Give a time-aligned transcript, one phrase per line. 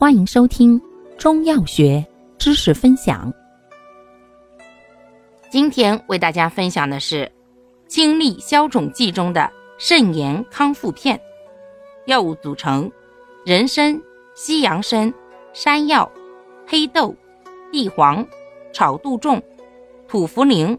[0.00, 0.80] 欢迎收听
[1.18, 2.06] 中药学
[2.38, 3.34] 知识分享。
[5.50, 7.28] 今天为大家分享的是
[7.88, 11.20] 清利消肿剂中的肾炎康复片。
[12.06, 12.88] 药物组成：
[13.44, 14.00] 人参、
[14.36, 15.12] 西洋参、
[15.52, 16.08] 山药、
[16.64, 17.12] 黑豆、
[17.72, 18.24] 地黄、
[18.72, 19.42] 炒杜仲、
[20.06, 20.78] 土茯苓、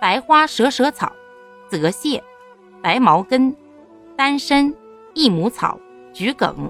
[0.00, 1.12] 白花蛇舌草、
[1.68, 2.20] 泽泻、
[2.82, 3.54] 白茅根、
[4.16, 4.74] 丹参、
[5.14, 5.78] 益母草、
[6.12, 6.68] 桔梗。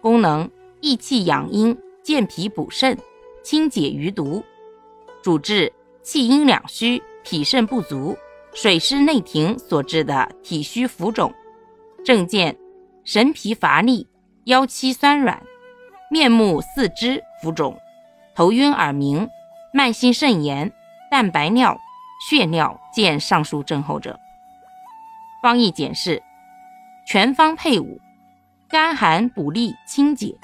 [0.00, 0.48] 功能。
[0.84, 2.98] 益气养阴、健脾补肾、
[3.42, 4.44] 清解余毒，
[5.22, 5.72] 主治
[6.02, 8.14] 气阴两虚、脾肾不足、
[8.52, 11.32] 水湿内停所致的体虚浮肿。
[12.04, 12.54] 症见
[13.02, 14.06] 神疲乏力、
[14.44, 15.42] 腰膝酸软、
[16.10, 17.74] 面目四肢浮肿、
[18.34, 19.26] 头晕耳鸣、
[19.72, 20.70] 慢性肾炎、
[21.10, 21.80] 蛋白尿、
[22.28, 24.20] 血尿见上述症候者。
[25.42, 26.22] 方义简释：
[27.06, 27.98] 全方配伍，
[28.68, 30.36] 甘寒补利清解。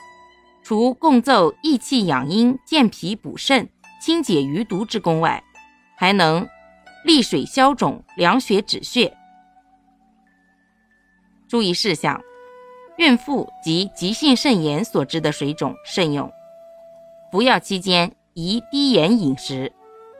[0.71, 3.69] 除共奏益气养阴、健脾补肾、
[4.01, 5.43] 清解余毒之功外，
[5.99, 6.47] 还能
[7.05, 9.13] 利水消肿、凉血止血。
[11.49, 12.23] 注意事项：
[12.99, 16.31] 孕妇及急性肾炎所致的水肿慎用。
[17.33, 19.73] 服药期间宜低盐饮食，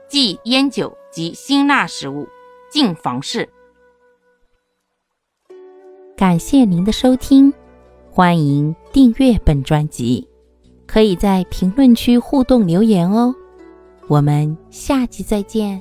[0.09, 2.27] 忌烟酒及辛辣食物，
[2.73, 3.49] 禁房事。
[6.17, 7.55] 感谢您的收听，
[8.11, 10.29] 欢迎订阅本专辑。
[10.93, 13.33] 可以在评论区互动留言哦，
[14.09, 15.81] 我们下期再见。